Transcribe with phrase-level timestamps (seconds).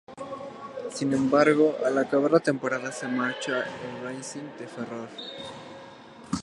[0.91, 5.09] Sin embargo al acabar la temporada se marcha al Racing de Ferrol.